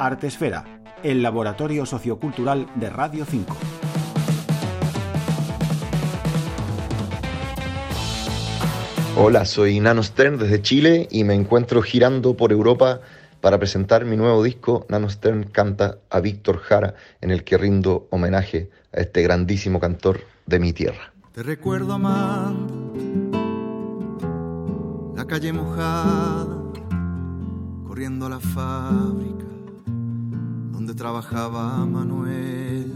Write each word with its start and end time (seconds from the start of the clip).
Artesfera, 0.00 0.64
el 1.02 1.22
laboratorio 1.22 1.84
sociocultural 1.84 2.66
de 2.74 2.88
Radio 2.88 3.26
5. 3.26 3.54
Hola, 9.18 9.44
soy 9.44 9.78
Nano 9.78 10.02
Stern 10.02 10.38
desde 10.38 10.62
Chile 10.62 11.06
y 11.10 11.24
me 11.24 11.34
encuentro 11.34 11.82
girando 11.82 12.34
por 12.34 12.50
Europa 12.50 13.02
para 13.42 13.58
presentar 13.58 14.06
mi 14.06 14.16
nuevo 14.16 14.42
disco. 14.42 14.86
Nano 14.88 15.10
Stern 15.10 15.44
canta 15.44 15.98
a 16.08 16.20
Víctor 16.20 16.60
Jara, 16.60 16.94
en 17.20 17.30
el 17.30 17.44
que 17.44 17.58
rindo 17.58 18.08
homenaje 18.08 18.70
a 18.94 19.00
este 19.00 19.20
grandísimo 19.20 19.80
cantor 19.80 20.20
de 20.46 20.60
mi 20.60 20.72
tierra. 20.72 21.12
Te 21.32 21.42
recuerdo 21.42 21.92
amando 21.92 22.94
la 25.14 25.26
calle 25.26 25.52
mojada, 25.52 26.56
corriendo 27.86 28.24
a 28.24 28.30
la 28.30 28.40
fábrica 28.40 29.49
trabajaba 31.00 31.86
Manuel. 31.86 32.92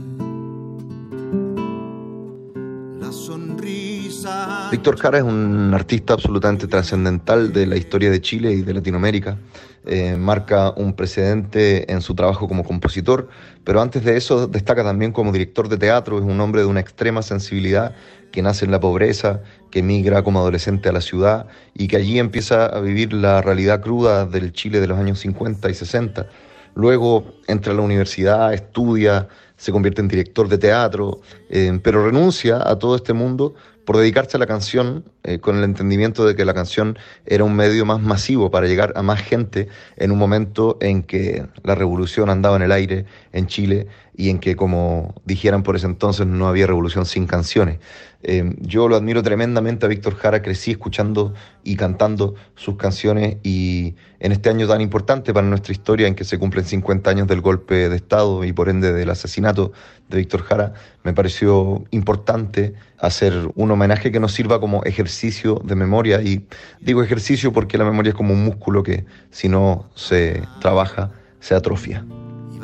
La 3.01 3.11
sonrisa. 3.11 4.69
Víctor 4.71 4.99
Jara 4.99 5.19
es 5.19 5.25
un 5.25 5.73
artista 5.73 6.13
absolutamente 6.13 6.67
trascendental 6.67 7.55
de 7.55 7.67
la 7.67 7.77
historia 7.77 8.11
de 8.11 8.21
Chile 8.21 8.53
y 8.53 8.61
de 8.61 8.75
Latinoamérica. 8.75 9.39
Eh, 9.87 10.17
marca 10.19 10.75
un 10.77 10.93
precedente 10.93 11.91
en 11.91 12.03
su 12.03 12.15
trabajo 12.15 12.47
como 12.47 12.63
compositor, 12.63 13.31
pero 13.65 13.81
antes 13.81 14.05
de 14.05 14.19
eso 14.19 14.49
destaca 14.49 14.85
también 14.85 15.11
como 15.11 15.33
director 15.33 15.71
de 15.71 15.79
teatro. 15.79 16.19
Es 16.19 16.25
un 16.25 16.39
hombre 16.43 16.61
de 16.61 16.67
una 16.67 16.81
extrema 16.81 17.23
sensibilidad 17.23 17.95
que 18.33 18.43
nace 18.43 18.67
en 18.67 18.71
la 18.71 18.81
pobreza, 18.81 19.41
que 19.71 19.79
emigra 19.79 20.23
como 20.23 20.41
adolescente 20.41 20.91
a 20.91 20.93
la 20.93 21.01
ciudad 21.01 21.47
y 21.73 21.89
que 21.89 21.97
allí 21.97 22.19
empieza 22.19 22.67
a 22.67 22.81
vivir 22.81 23.15
la 23.15 23.41
realidad 23.41 23.81
cruda 23.81 24.27
del 24.27 24.53
Chile 24.53 24.81
de 24.81 24.89
los 24.89 24.99
años 24.99 25.21
50 25.21 25.71
y 25.71 25.75
60. 25.75 26.27
Luego 26.75 27.25
entra 27.47 27.73
a 27.73 27.77
la 27.77 27.83
universidad, 27.83 28.53
estudia, 28.53 29.29
se 29.57 29.73
convierte 29.73 30.01
en 30.01 30.09
director 30.09 30.49
de 30.49 30.59
teatro, 30.59 31.21
eh, 31.49 31.79
pero 31.83 32.05
renuncia 32.05 32.69
a 32.69 32.79
todo 32.79 32.97
este 32.97 33.13
mundo 33.13 33.55
por 33.85 33.97
dedicarse 33.97 34.37
a 34.37 34.41
la 34.41 34.47
canción 34.47 35.05
eh, 35.23 35.39
con 35.39 35.57
el 35.57 35.65
entendimiento 35.65 36.27
de 36.27 36.35
que 36.35 36.45
la 36.45 36.55
canción 36.55 36.99
era 37.27 37.45
un 37.45 37.55
medio 37.55 37.85
más 37.85 38.01
masivo 38.01 38.51
para 38.51 38.67
llegar 38.67 38.93
a 38.97 39.03
más 39.03 39.21
gente 39.21 39.69
en 39.97 40.11
un 40.11 40.19
momento 40.19 40.79
en 40.81 41.03
que 41.03 41.47
la 41.63 41.75
revolución 41.75 42.31
andaba 42.31 42.57
en 42.57 42.63
el 42.63 42.73
aire 42.73 43.05
en 43.33 43.47
Chile 43.47 43.87
y 44.17 44.31
en 44.31 44.39
que, 44.39 44.57
como 44.57 45.15
dijeran 45.25 45.63
por 45.63 45.77
ese 45.77 45.87
entonces, 45.87 46.27
no 46.27 46.47
había 46.49 46.67
revolución 46.67 47.07
sin 47.07 47.27
canciones. 47.27 47.79
Eh, 48.27 48.57
yo 48.61 48.89
lo 48.89 48.97
admiro 48.97 49.23
tremendamente 49.23 49.85
a 49.85 49.89
Víctor 49.89 50.17
Jara, 50.17 50.41
crecí 50.41 50.71
escuchando 50.71 51.35
y 51.63 51.77
cantando 51.77 52.35
sus 52.55 52.77
canciones 52.77 53.37
y 53.43 53.97
en 54.19 54.33
este 54.33 54.49
año 54.49 54.67
tan 54.67 54.81
importante 54.81 55.35
para 55.35 55.47
nuestra 55.47 55.73
historia 55.73 56.07
en 56.07 56.15
que 56.15 56.25
se 56.25 56.39
cumplen 56.39 56.65
50 56.65 57.11
años 57.11 57.29
del 57.29 57.43
golpe 57.43 57.91
de 57.91 57.97
Estado 57.97 58.43
y 58.45 58.55
por 58.55 58.71
ende 58.71 58.95
del 58.95 59.11
asesinato 59.11 59.73
de 60.09 60.19
Víctor 60.19 60.43
Jara, 60.43 60.73
me 61.03 61.13
pareció 61.13 61.85
importante 61.91 62.73
hacer 62.99 63.51
un 63.57 63.71
homenaje 63.71 64.11
que 64.11 64.21
nos 64.21 64.33
sirva 64.33 64.59
como 64.59 64.83
ejercicio 64.85 65.61
de 65.63 65.75
memoria 65.75 66.23
y 66.23 66.47
digo 66.81 67.03
ejercicio 67.03 67.53
porque 67.53 67.77
la 67.77 67.85
memoria 67.85 68.11
es 68.11 68.17
como 68.17 68.33
un 68.33 68.43
músculo 68.43 68.83
que 68.83 69.05
si 69.31 69.51
no 69.51 69.91
se 69.95 70.43
trabaja 70.61 71.11
se 71.41 71.55
atrofia. 71.55 72.07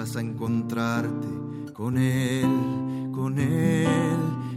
Vas 0.01 0.17
a 0.17 0.21
encontrarte 0.21 1.29
con 1.75 1.99
él, 1.99 3.11
con 3.15 3.39
él, 3.39 3.87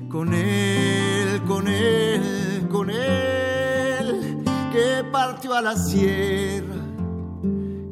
con 0.10 0.34
él, 0.34 1.42
con 1.46 1.68
él, 1.68 2.68
con 2.72 2.90
él, 2.90 4.42
que 4.72 5.04
partió 5.12 5.54
a 5.54 5.62
la 5.62 5.76
sierra, 5.76 6.82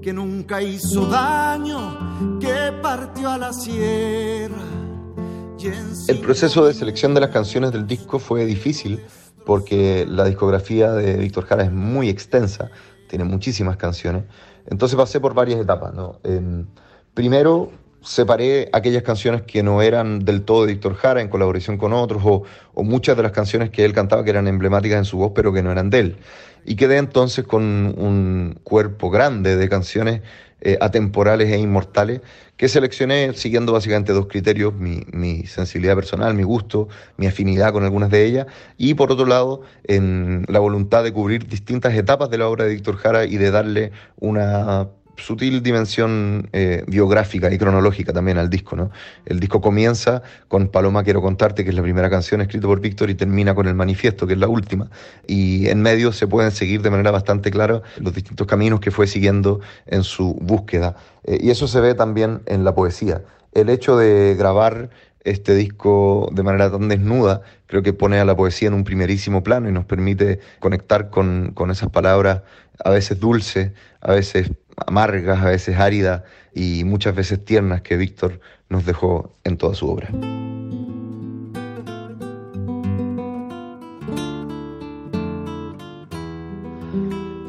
que 0.01 0.13
nunca 0.13 0.61
hizo 0.61 1.07
daño, 1.07 2.39
que 2.39 2.71
partió 2.81 3.31
a 3.31 3.37
la 3.37 3.51
sierra. 3.51 4.63
El 6.07 6.19
proceso 6.19 6.65
de 6.65 6.73
selección 6.73 7.13
de 7.13 7.19
las 7.19 7.31
canciones 7.31 7.73
del 7.73 7.85
disco 7.85 8.17
fue 8.17 8.45
difícil 8.45 9.01
porque 9.45 10.05
la 10.07 10.23
discografía 10.23 10.93
de 10.93 11.17
Víctor 11.17 11.47
Jara 11.47 11.63
es 11.65 11.71
muy 11.73 12.07
extensa, 12.07 12.71
tiene 13.09 13.25
muchísimas 13.25 13.75
canciones. 13.75 14.23
Entonces 14.67 14.95
pasé 14.95 15.19
por 15.19 15.33
varias 15.33 15.59
etapas. 15.59 15.93
¿no? 15.93 16.21
Em, 16.23 16.65
primero 17.13 17.71
separé 18.01 18.69
aquellas 18.73 19.03
canciones 19.03 19.43
que 19.43 19.61
no 19.63 19.81
eran 19.81 20.19
del 20.19 20.43
todo 20.43 20.65
de 20.65 20.73
Víctor 20.73 20.95
Jara 20.95 21.21
en 21.21 21.29
colaboración 21.29 21.77
con 21.77 21.93
otros 21.93 22.23
o, 22.25 22.43
muchas 22.83 23.15
de 23.15 23.23
las 23.23 23.31
canciones 23.31 23.69
que 23.69 23.85
él 23.85 23.93
cantaba 23.93 24.23
que 24.23 24.31
eran 24.31 24.47
emblemáticas 24.47 24.97
en 24.97 25.05
su 25.05 25.17
voz 25.17 25.31
pero 25.35 25.53
que 25.53 25.61
no 25.61 25.71
eran 25.71 25.89
de 25.89 25.99
él. 25.99 26.17
Y 26.65 26.75
quedé 26.75 26.97
entonces 26.97 27.45
con 27.45 27.63
un 27.63 28.59
cuerpo 28.63 29.09
grande 29.09 29.55
de 29.55 29.69
canciones 29.69 30.21
eh, 30.61 30.77
atemporales 30.79 31.51
e 31.51 31.57
inmortales 31.57 32.21
que 32.55 32.67
seleccioné 32.67 33.33
siguiendo 33.33 33.73
básicamente 33.73 34.13
dos 34.13 34.27
criterios, 34.27 34.75
mi, 34.75 35.01
mi, 35.11 35.47
sensibilidad 35.47 35.95
personal, 35.95 36.35
mi 36.35 36.43
gusto, 36.43 36.87
mi 37.17 37.25
afinidad 37.25 37.73
con 37.73 37.83
algunas 37.83 38.11
de 38.11 38.23
ellas, 38.23 38.45
y 38.77 38.93
por 38.93 39.11
otro 39.11 39.25
lado, 39.25 39.63
en 39.85 40.45
la 40.47 40.59
voluntad 40.59 41.03
de 41.03 41.11
cubrir 41.11 41.47
distintas 41.47 41.95
etapas 41.95 42.29
de 42.29 42.37
la 42.37 42.47
obra 42.47 42.65
de 42.65 42.75
Víctor 42.75 42.97
Jara 42.97 43.25
y 43.25 43.37
de 43.37 43.49
darle 43.49 43.91
una 44.19 44.89
sutil 45.21 45.63
dimensión 45.63 46.49
eh, 46.53 46.83
biográfica 46.87 47.51
y 47.51 47.57
cronológica 47.57 48.11
también 48.13 48.37
al 48.37 48.49
disco. 48.49 48.75
¿no? 48.75 48.91
El 49.25 49.39
disco 49.39 49.61
comienza 49.61 50.21
con 50.47 50.67
Paloma 50.69 51.03
Quiero 51.03 51.21
Contarte, 51.21 51.63
que 51.63 51.69
es 51.69 51.75
la 51.75 51.81
primera 51.81 52.09
canción 52.09 52.41
escrita 52.41 52.67
por 52.67 52.81
Víctor, 52.81 53.09
y 53.09 53.15
termina 53.15 53.55
con 53.55 53.67
El 53.67 53.75
Manifiesto, 53.75 54.27
que 54.27 54.33
es 54.33 54.39
la 54.39 54.47
última. 54.47 54.89
Y 55.27 55.67
en 55.69 55.81
medio 55.81 56.11
se 56.11 56.27
pueden 56.27 56.51
seguir 56.51 56.81
de 56.81 56.89
manera 56.89 57.11
bastante 57.11 57.51
clara 57.51 57.81
los 57.97 58.13
distintos 58.13 58.47
caminos 58.47 58.79
que 58.79 58.91
fue 58.91 59.07
siguiendo 59.07 59.61
en 59.85 60.03
su 60.03 60.33
búsqueda. 60.41 60.95
Eh, 61.23 61.39
y 61.41 61.49
eso 61.51 61.67
se 61.67 61.79
ve 61.79 61.93
también 61.93 62.41
en 62.45 62.63
la 62.63 62.73
poesía. 62.73 63.21
El 63.53 63.69
hecho 63.69 63.97
de 63.97 64.35
grabar 64.37 64.89
este 65.23 65.55
disco 65.55 66.29
de 66.31 66.43
manera 66.43 66.71
tan 66.71 66.87
desnuda, 66.87 67.41
creo 67.67 67.83
que 67.83 67.93
pone 67.93 68.19
a 68.19 68.25
la 68.25 68.35
poesía 68.35 68.67
en 68.67 68.73
un 68.73 68.83
primerísimo 68.83 69.43
plano 69.43 69.69
y 69.69 69.71
nos 69.71 69.85
permite 69.85 70.39
conectar 70.59 71.09
con, 71.09 71.51
con 71.53 71.71
esas 71.71 71.89
palabras 71.89 72.41
a 72.83 72.89
veces 72.89 73.19
dulces, 73.19 73.71
a 74.01 74.13
veces 74.13 74.51
amargas, 74.75 75.39
a 75.39 75.49
veces 75.49 75.77
áridas 75.77 76.23
y 76.53 76.83
muchas 76.83 77.15
veces 77.15 77.43
tiernas 77.43 77.81
que 77.81 77.97
Víctor 77.97 78.39
nos 78.69 78.85
dejó 78.85 79.35
en 79.43 79.57
toda 79.57 79.75
su 79.75 79.89
obra. 79.89 80.09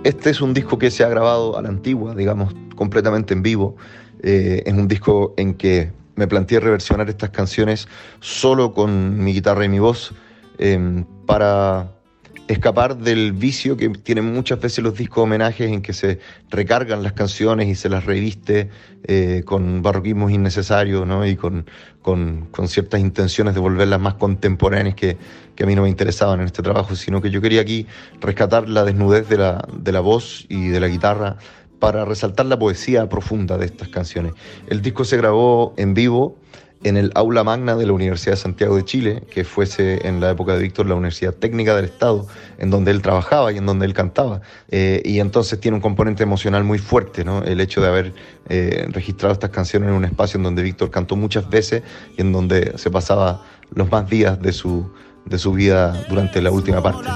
Este 0.04 0.30
es 0.30 0.40
un 0.40 0.52
disco 0.52 0.78
que 0.78 0.90
se 0.90 1.04
ha 1.04 1.08
grabado 1.08 1.56
a 1.56 1.62
la 1.62 1.68
antigua, 1.68 2.14
digamos, 2.16 2.54
completamente 2.74 3.34
en 3.34 3.42
vivo. 3.42 3.76
Eh, 4.22 4.64
es 4.66 4.72
un 4.72 4.88
disco 4.88 5.32
en 5.36 5.54
que 5.54 5.92
me 6.16 6.26
planteé 6.26 6.60
reversionar 6.60 7.08
estas 7.08 7.30
canciones 7.30 7.88
solo 8.20 8.74
con 8.74 9.22
mi 9.22 9.32
guitarra 9.32 9.64
y 9.64 9.68
mi 9.68 9.78
voz 9.78 10.14
eh, 10.58 11.04
para 11.26 11.92
escapar 12.48 12.96
del 12.96 13.32
vicio 13.32 13.76
que 13.76 13.88
tienen 13.88 14.32
muchas 14.32 14.60
veces 14.60 14.82
los 14.82 14.96
discos 14.96 15.24
homenajes 15.24 15.70
en 15.70 15.80
que 15.80 15.92
se 15.92 16.18
recargan 16.50 17.02
las 17.02 17.12
canciones 17.12 17.68
y 17.68 17.74
se 17.74 17.88
las 17.88 18.04
reviste 18.04 18.68
eh, 19.04 19.42
con 19.44 19.82
barroquismos 19.82 20.32
innecesarios 20.32 21.06
¿no? 21.06 21.26
y 21.26 21.36
con, 21.36 21.66
con, 22.02 22.48
con, 22.50 22.68
ciertas 22.68 23.00
intenciones 23.00 23.54
de 23.54 23.60
volverlas 23.60 24.00
más 24.00 24.14
contemporáneas 24.14 24.94
que, 24.94 25.16
que, 25.54 25.64
a 25.64 25.66
mí 25.66 25.74
no 25.74 25.82
me 25.82 25.88
interesaban 25.88 26.40
en 26.40 26.46
este 26.46 26.62
trabajo, 26.62 26.96
sino 26.96 27.22
que 27.22 27.30
yo 27.30 27.40
quería 27.40 27.60
aquí 27.60 27.86
rescatar 28.20 28.68
la 28.68 28.84
desnudez 28.84 29.28
de 29.28 29.38
la, 29.38 29.66
de 29.72 29.92
la 29.92 30.00
voz 30.00 30.44
y 30.48 30.68
de 30.68 30.80
la 30.80 30.88
guitarra 30.88 31.36
para 31.82 32.04
resaltar 32.04 32.46
la 32.46 32.56
poesía 32.56 33.08
profunda 33.08 33.58
de 33.58 33.66
estas 33.66 33.88
canciones. 33.88 34.34
El 34.68 34.82
disco 34.82 35.04
se 35.04 35.16
grabó 35.16 35.74
en 35.76 35.94
vivo 35.94 36.36
en 36.84 36.96
el 36.96 37.10
aula 37.16 37.42
magna 37.42 37.74
de 37.74 37.86
la 37.86 37.92
Universidad 37.92 38.34
de 38.34 38.36
Santiago 38.36 38.76
de 38.76 38.84
Chile, 38.84 39.24
que 39.28 39.42
fuese 39.42 40.06
en 40.06 40.20
la 40.20 40.30
época 40.30 40.54
de 40.54 40.62
Víctor 40.62 40.86
la 40.86 40.94
Universidad 40.94 41.34
Técnica 41.34 41.74
del 41.74 41.86
Estado, 41.86 42.28
en 42.58 42.70
donde 42.70 42.92
él 42.92 43.02
trabajaba 43.02 43.50
y 43.50 43.58
en 43.58 43.66
donde 43.66 43.84
él 43.84 43.94
cantaba. 43.94 44.42
Eh, 44.68 45.02
y 45.04 45.18
entonces 45.18 45.58
tiene 45.58 45.74
un 45.74 45.80
componente 45.80 46.22
emocional 46.22 46.62
muy 46.62 46.78
fuerte, 46.78 47.24
¿no? 47.24 47.42
El 47.42 47.60
hecho 47.60 47.80
de 47.80 47.88
haber 47.88 48.14
eh, 48.48 48.86
registrado 48.90 49.32
estas 49.32 49.50
canciones 49.50 49.88
en 49.88 49.96
un 49.96 50.04
espacio 50.04 50.38
en 50.38 50.44
donde 50.44 50.62
Víctor 50.62 50.88
cantó 50.88 51.16
muchas 51.16 51.50
veces 51.50 51.82
y 52.16 52.20
en 52.20 52.30
donde 52.30 52.78
se 52.78 52.92
pasaba 52.92 53.42
los 53.74 53.90
más 53.90 54.08
días 54.08 54.40
de 54.40 54.52
su, 54.52 54.88
de 55.24 55.36
su 55.36 55.52
vida 55.52 56.04
durante 56.08 56.40
la 56.40 56.52
última 56.52 56.80
parte. 56.80 57.08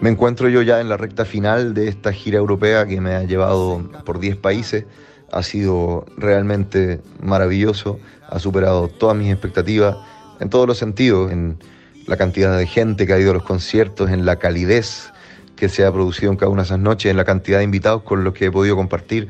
Me 0.00 0.10
encuentro 0.10 0.48
yo 0.48 0.62
ya 0.62 0.80
en 0.80 0.88
la 0.88 0.96
recta 0.96 1.24
final 1.24 1.74
de 1.74 1.88
esta 1.88 2.12
gira 2.12 2.38
europea 2.38 2.86
que 2.86 3.00
me 3.00 3.14
ha 3.14 3.24
llevado 3.24 3.82
por 4.04 4.18
10 4.18 4.36
países. 4.36 4.84
Ha 5.32 5.42
sido 5.42 6.06
realmente 6.16 7.00
maravilloso, 7.22 7.98
ha 8.28 8.38
superado 8.38 8.88
todas 8.88 9.16
mis 9.16 9.30
expectativas 9.30 9.96
en 10.40 10.50
todos 10.50 10.66
los 10.66 10.78
sentidos, 10.78 11.30
en 11.30 11.58
la 12.06 12.16
cantidad 12.16 12.56
de 12.56 12.66
gente 12.66 13.06
que 13.06 13.12
ha 13.12 13.18
ido 13.18 13.30
a 13.30 13.34
los 13.34 13.44
conciertos, 13.44 14.10
en 14.10 14.24
la 14.24 14.36
calidez 14.36 15.12
que 15.54 15.68
se 15.68 15.84
ha 15.84 15.92
producido 15.92 16.32
en 16.32 16.38
cada 16.38 16.50
una 16.50 16.62
de 16.62 16.66
esas 16.66 16.78
noches, 16.78 17.10
en 17.10 17.16
la 17.16 17.24
cantidad 17.24 17.58
de 17.58 17.64
invitados 17.64 18.02
con 18.02 18.24
los 18.24 18.34
que 18.34 18.46
he 18.46 18.50
podido 18.50 18.76
compartir. 18.76 19.28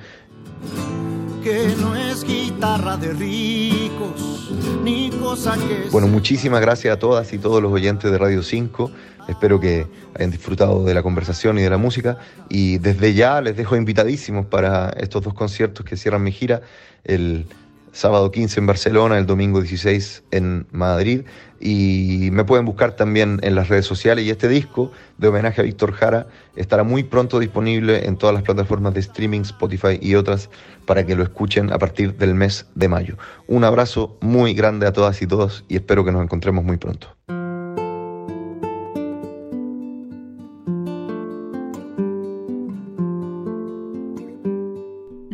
Que 1.43 1.75
no 1.81 1.97
es 1.97 2.25
guitarra 2.25 2.97
de 2.97 3.13
ricos 3.13 4.40
ni 4.83 5.11
cosa. 5.11 5.57
Bueno, 5.91 6.09
muchísimas 6.09 6.61
gracias 6.61 6.95
a 6.95 6.99
todas 6.99 7.33
y 7.33 7.39
todos 7.39 7.63
los 7.63 7.73
oyentes 7.73 8.11
de 8.11 8.19
Radio 8.19 8.43
5. 8.43 8.91
Espero 9.29 9.61
que 9.61 9.87
hayan 10.15 10.31
disfrutado 10.31 10.85
de 10.85 10.95
la 10.95 11.03
conversación 11.03 11.59
y 11.59 11.63
de 11.63 11.71
la 11.71 11.77
música. 11.77 12.19
Y 12.49 12.79
desde 12.79 13.15
ya 13.15 13.41
les 13.41 13.57
dejo 13.57 13.77
invitadísimos 13.77 14.47
para 14.47 14.91
estos 14.91 15.23
dos 15.23 15.35
conciertos 15.35 15.85
que 15.85 15.97
cierran 15.97 16.23
mi 16.23 16.33
gira. 16.33 16.63
El 17.05 17.47
sábado 17.93 18.31
15 18.31 18.61
en 18.61 18.67
Barcelona, 18.67 19.19
el 19.19 19.27
domingo 19.27 19.61
16 19.61 20.25
en 20.31 20.67
Madrid. 20.73 21.23
Y 21.61 22.31
me 22.33 22.45
pueden 22.45 22.65
buscar 22.65 22.97
también 22.97 23.39
en 23.43 23.55
las 23.55 23.69
redes 23.69 23.87
sociales. 23.87 24.25
Y 24.25 24.31
este 24.31 24.49
disco 24.49 24.93
de 25.19 25.29
homenaje 25.29 25.61
a 25.61 25.65
Víctor 25.65 25.93
Jara 25.93 26.27
estará 26.57 26.85
muy 26.85 27.03
pronto 27.03 27.39
disponible 27.39 28.07
en 28.07 28.17
todas 28.17 28.35
las 28.35 28.43
plataformas 28.43 28.95
de 28.95 29.01
streaming, 29.01 29.41
Spotify 29.43 29.99
y 30.01 30.15
otras, 30.15 30.49
para 30.87 31.05
que 31.05 31.15
lo 31.15 31.23
escuchen 31.23 31.73
a 31.73 31.79
partir 31.79 32.17
del 32.17 32.35
mes 32.35 32.67
de 32.75 32.89
mayo. 32.89 33.17
Un 33.47 33.65
abrazo 33.65 34.17
muy 34.21 34.55
grande 34.55 34.87
a 34.87 34.93
todas 34.93 35.21
y 35.21 35.27
todos 35.27 35.65
y 35.69 35.77
espero 35.77 36.05
que 36.05 36.13
nos 36.13 36.23
encontremos 36.23 36.65
muy 36.65 36.79
pronto. 36.79 37.09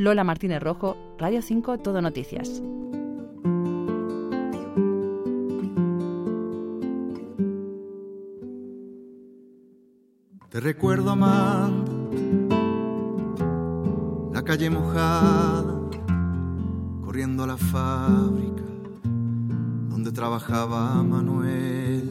Lola 0.06 0.22
Martínez 0.22 0.62
Rojo, 0.62 1.16
Radio 1.18 1.42
5, 1.42 1.78
Todo 1.78 2.00
Noticias. 2.00 2.62
Te 10.48 10.60
recuerdo 10.60 11.10
amando 11.10 11.92
la 14.32 14.42
calle 14.44 14.70
mojada, 14.70 15.90
corriendo 17.04 17.42
a 17.42 17.48
la 17.48 17.56
fábrica 17.56 18.62
donde 19.88 20.12
trabajaba 20.12 21.02
Manuel. 21.02 22.08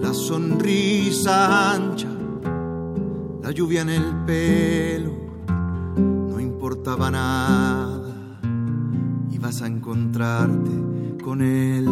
La 0.00 0.14
sonrisa 0.14 1.72
ancha, 1.74 2.13
la 3.44 3.50
lluvia 3.50 3.82
en 3.82 3.90
el 3.90 4.24
pelo, 4.24 5.12
no 6.30 6.40
importaba 6.40 7.10
nada. 7.10 8.00
Ibas 9.30 9.60
a 9.60 9.66
encontrarte 9.66 10.70
con 11.22 11.42
él, 11.42 11.84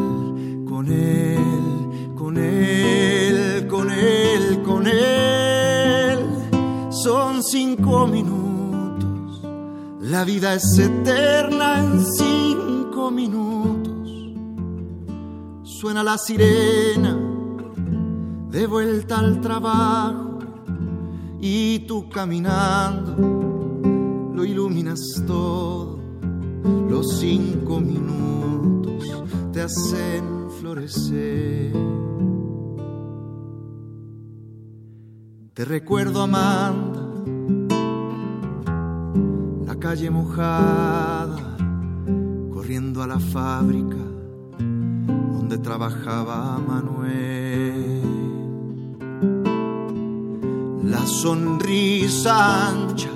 con 0.66 0.90
él, 0.90 2.14
con 2.16 2.38
él, 2.38 3.66
con 3.69 3.90
él, 3.90 4.62
con 4.62 4.87
él. 4.87 6.20
Son 6.88 7.43
cinco 7.43 8.06
minutos, 8.06 9.43
la 10.00 10.25
vida 10.25 10.55
es 10.55 10.78
eterna 10.78 11.81
en 11.81 12.02
cinco 12.02 13.10
minutos. 13.10 14.10
Suena 15.64 16.02
la 16.02 16.16
sirena 16.16 17.14
de 18.48 18.66
vuelta 18.66 19.19
al 19.19 19.43
trabajo 19.43 20.31
y 21.44 21.80
tú 21.80 22.08
caminando 22.08 23.16
lo 24.32 24.44
iluminas 24.44 25.00
todo. 25.26 25.98
Los 26.88 27.18
cinco 27.18 27.80
minutos 27.80 29.04
te 29.52 29.60
hacen 29.60 30.48
florecer. 30.60 31.72
Te 35.52 35.64
recuerdo 35.64 36.22
Amanda, 36.22 37.08
la 39.66 39.76
calle 39.80 40.10
mojada, 40.10 41.56
corriendo 42.52 43.02
a 43.02 43.08
la 43.08 43.18
fábrica 43.18 43.96
donde 45.32 45.58
trabajaba 45.58 46.58
Manuel. 46.58 48.11
La 50.92 51.06
sonrisa 51.06 52.68
ancha, 52.68 53.08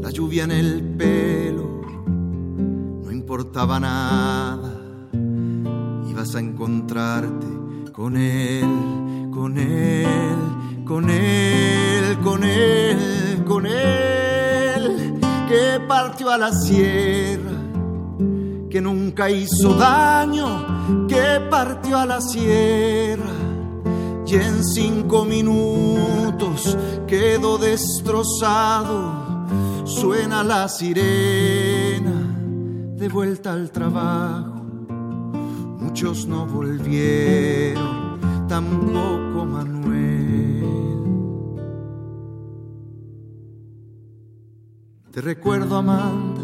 la 0.00 0.08
lluvia 0.10 0.44
en 0.44 0.52
el 0.52 0.84
pelo, 0.96 1.82
no 3.02 3.10
importaba 3.10 3.80
nada. 3.80 4.72
Ibas 6.08 6.36
a 6.36 6.38
encontrarte 6.38 7.48
con 7.92 8.16
él, 8.16 8.68
con 9.34 9.58
él, 9.58 10.38
con 10.84 11.10
él, 11.10 12.18
con 12.22 12.44
él, 12.44 13.44
con 13.44 13.66
él, 13.66 15.18
que 15.48 15.80
partió 15.88 16.30
a 16.30 16.38
la 16.38 16.52
sierra, 16.52 17.58
que 18.70 18.80
nunca 18.80 19.28
hizo 19.28 19.74
daño, 19.74 21.08
que 21.08 21.40
partió 21.50 21.98
a 21.98 22.06
la 22.06 22.20
sierra 22.20 23.43
y 24.26 24.36
en 24.36 24.64
cinco 24.64 25.24
minutos 25.24 26.76
quedó 27.06 27.58
destrozado. 27.58 29.24
Suena 29.84 30.42
la 30.42 30.68
sirena 30.68 32.34
de 32.96 33.08
vuelta 33.08 33.52
al 33.52 33.70
trabajo. 33.70 34.62
Muchos 35.78 36.26
no 36.26 36.46
volvieron, 36.46 38.18
tampoco 38.48 39.44
Manuel. 39.44 40.64
Te 45.12 45.20
recuerdo 45.20 45.76
Amanda, 45.76 46.42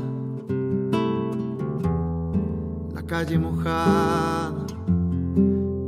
la 2.95 3.03
calle 3.03 3.39
mojada, 3.39 4.67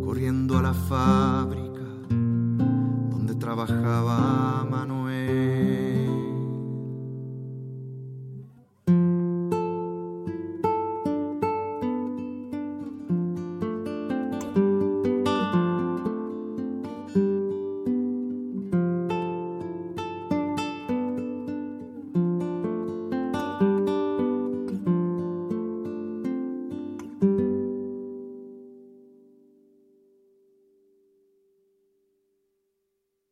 corriendo 0.04 0.58
a 0.58 0.62
la 0.62 0.74
fábrica 0.74 1.62
trabajaba 3.52 4.16
Manuel. 4.16 4.51